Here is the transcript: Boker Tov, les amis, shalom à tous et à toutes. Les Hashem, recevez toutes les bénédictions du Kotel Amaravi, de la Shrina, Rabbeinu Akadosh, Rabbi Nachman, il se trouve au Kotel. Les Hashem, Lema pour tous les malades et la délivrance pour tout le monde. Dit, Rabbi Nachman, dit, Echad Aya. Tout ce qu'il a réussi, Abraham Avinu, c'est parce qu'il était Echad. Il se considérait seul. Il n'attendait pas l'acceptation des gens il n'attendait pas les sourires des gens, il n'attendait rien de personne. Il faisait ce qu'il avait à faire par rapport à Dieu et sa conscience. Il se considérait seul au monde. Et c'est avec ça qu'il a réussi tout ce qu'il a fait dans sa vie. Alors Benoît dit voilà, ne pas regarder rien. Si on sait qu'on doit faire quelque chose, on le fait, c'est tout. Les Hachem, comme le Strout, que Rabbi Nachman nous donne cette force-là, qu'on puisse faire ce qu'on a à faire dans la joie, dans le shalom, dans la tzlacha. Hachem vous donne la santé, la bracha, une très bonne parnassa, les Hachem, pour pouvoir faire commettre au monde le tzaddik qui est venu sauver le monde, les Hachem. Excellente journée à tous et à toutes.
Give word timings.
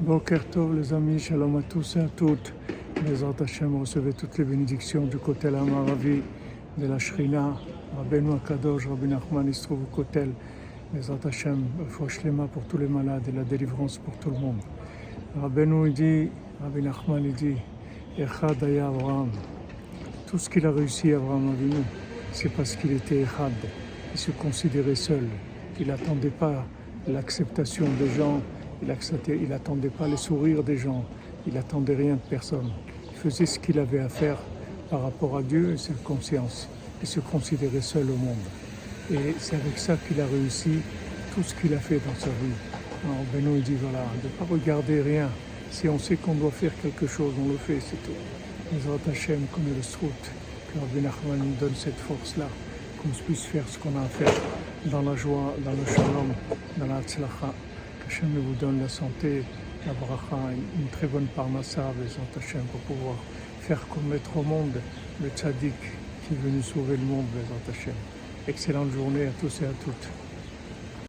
Boker 0.00 0.44
Tov, 0.50 0.74
les 0.76 0.92
amis, 0.92 1.20
shalom 1.20 1.56
à 1.56 1.62
tous 1.62 1.96
et 1.96 2.00
à 2.00 2.08
toutes. 2.08 2.52
Les 3.06 3.22
Hashem, 3.22 3.80
recevez 3.80 4.12
toutes 4.12 4.36
les 4.38 4.44
bénédictions 4.44 5.06
du 5.06 5.18
Kotel 5.18 5.54
Amaravi, 5.54 6.20
de 6.76 6.86
la 6.86 6.98
Shrina, 6.98 7.54
Rabbeinu 7.96 8.32
Akadosh, 8.34 8.88
Rabbi 8.88 9.06
Nachman, 9.06 9.46
il 9.46 9.54
se 9.54 9.62
trouve 9.62 9.82
au 9.82 9.94
Kotel. 9.94 10.30
Les 10.92 11.10
Hashem, 11.10 11.64
Lema 12.24 12.48
pour 12.48 12.64
tous 12.64 12.76
les 12.76 12.88
malades 12.88 13.22
et 13.28 13.32
la 13.32 13.44
délivrance 13.44 13.98
pour 13.98 14.16
tout 14.18 14.30
le 14.30 14.38
monde. 14.38 15.94
Dit, 15.94 16.28
Rabbi 16.60 16.82
Nachman, 16.82 17.22
dit, 17.30 17.54
Echad 18.18 18.64
Aya. 18.64 18.90
Tout 20.26 20.38
ce 20.38 20.50
qu'il 20.50 20.66
a 20.66 20.72
réussi, 20.72 21.12
Abraham 21.12 21.52
Avinu, 21.52 21.84
c'est 22.32 22.48
parce 22.48 22.74
qu'il 22.74 22.92
était 22.92 23.20
Echad. 23.20 23.52
Il 24.12 24.18
se 24.18 24.32
considérait 24.32 24.96
seul. 24.96 25.28
Il 25.78 25.86
n'attendait 25.86 26.30
pas 26.30 26.66
l'acceptation 27.06 27.86
des 28.00 28.10
gens 28.10 28.40
il 28.82 29.48
n'attendait 29.48 29.88
pas 29.88 30.08
les 30.08 30.16
sourires 30.16 30.62
des 30.62 30.76
gens, 30.76 31.04
il 31.46 31.54
n'attendait 31.54 31.94
rien 31.94 32.14
de 32.14 32.28
personne. 32.30 32.70
Il 33.12 33.18
faisait 33.18 33.46
ce 33.46 33.58
qu'il 33.58 33.78
avait 33.78 34.00
à 34.00 34.08
faire 34.08 34.38
par 34.90 35.02
rapport 35.02 35.36
à 35.36 35.42
Dieu 35.42 35.72
et 35.74 35.76
sa 35.76 35.92
conscience. 36.04 36.68
Il 37.02 37.08
se 37.08 37.20
considérait 37.20 37.80
seul 37.80 38.04
au 38.10 38.16
monde. 38.16 38.36
Et 39.12 39.34
c'est 39.38 39.56
avec 39.56 39.78
ça 39.78 39.96
qu'il 39.96 40.20
a 40.20 40.26
réussi 40.26 40.78
tout 41.34 41.42
ce 41.42 41.54
qu'il 41.54 41.74
a 41.74 41.78
fait 41.78 42.00
dans 42.06 42.14
sa 42.18 42.30
vie. 42.30 42.54
Alors 43.04 43.24
Benoît 43.34 43.58
dit 43.58 43.76
voilà, 43.80 44.04
ne 44.22 44.28
pas 44.30 44.50
regarder 44.50 45.02
rien. 45.02 45.28
Si 45.70 45.88
on 45.88 45.98
sait 45.98 46.16
qu'on 46.16 46.34
doit 46.34 46.50
faire 46.50 46.72
quelque 46.82 47.06
chose, 47.06 47.34
on 47.44 47.48
le 47.48 47.58
fait, 47.58 47.78
c'est 47.80 48.02
tout. 48.02 48.16
Les 48.72 49.12
Hachem, 49.12 49.40
comme 49.52 49.64
le 49.76 49.82
Strout, 49.82 50.08
que 50.72 50.78
Rabbi 50.78 51.00
Nachman 51.00 51.38
nous 51.38 51.54
donne 51.60 51.74
cette 51.76 51.98
force-là, 51.98 52.48
qu'on 53.02 53.08
puisse 53.08 53.42
faire 53.42 53.64
ce 53.68 53.78
qu'on 53.78 53.96
a 53.98 54.02
à 54.02 54.08
faire 54.08 54.32
dans 54.86 55.02
la 55.02 55.16
joie, 55.16 55.54
dans 55.64 55.72
le 55.72 55.84
shalom, 55.86 56.32
dans 56.78 56.86
la 56.86 57.02
tzlacha. 57.02 57.52
Hachem 58.06 58.28
vous 58.36 58.54
donne 58.54 58.80
la 58.80 58.88
santé, 58.88 59.42
la 59.86 59.92
bracha, 59.94 60.36
une 60.78 60.88
très 60.88 61.06
bonne 61.06 61.26
parnassa, 61.34 61.92
les 61.98 62.38
Hachem, 62.38 62.62
pour 62.64 62.80
pouvoir 62.80 63.16
faire 63.60 63.86
commettre 63.88 64.36
au 64.36 64.42
monde 64.42 64.80
le 65.22 65.28
tzaddik 65.30 65.72
qui 66.26 66.34
est 66.34 66.36
venu 66.36 66.62
sauver 66.62 66.96
le 66.96 67.04
monde, 67.04 67.26
les 67.34 67.72
Hachem. 67.72 67.94
Excellente 68.46 68.92
journée 68.92 69.26
à 69.26 69.30
tous 69.40 69.62
et 69.62 69.66
à 69.66 69.72
toutes. 69.84 70.23